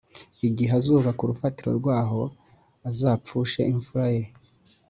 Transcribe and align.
Igihe 0.47 0.71
azubaka 0.79 1.19
urufatiro 1.21 1.69
rwaho 1.79 2.21
azapfushe 2.89 3.59
imfura 3.71 4.07
ye 4.15 4.23